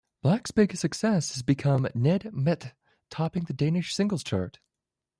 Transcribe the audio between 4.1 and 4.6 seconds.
chart.